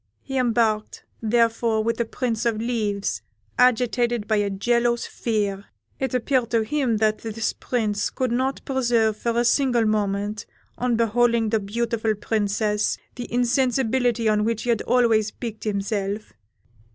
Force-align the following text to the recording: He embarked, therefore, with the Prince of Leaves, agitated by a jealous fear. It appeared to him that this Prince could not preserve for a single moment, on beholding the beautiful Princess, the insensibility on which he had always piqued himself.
He 0.23 0.35
embarked, 0.37 1.03
therefore, 1.21 1.83
with 1.83 1.97
the 1.97 2.05
Prince 2.05 2.43
of 2.47 2.59
Leaves, 2.59 3.21
agitated 3.59 4.27
by 4.27 4.37
a 4.37 4.49
jealous 4.49 5.05
fear. 5.05 5.65
It 5.99 6.15
appeared 6.15 6.49
to 6.49 6.63
him 6.63 6.97
that 6.97 7.19
this 7.19 7.53
Prince 7.53 8.09
could 8.09 8.31
not 8.31 8.65
preserve 8.65 9.15
for 9.17 9.37
a 9.39 9.45
single 9.45 9.85
moment, 9.85 10.47
on 10.75 10.95
beholding 10.95 11.49
the 11.49 11.59
beautiful 11.59 12.15
Princess, 12.15 12.97
the 13.13 13.31
insensibility 13.31 14.27
on 14.27 14.43
which 14.43 14.63
he 14.63 14.69
had 14.71 14.81
always 14.87 15.29
piqued 15.29 15.65
himself. 15.65 16.33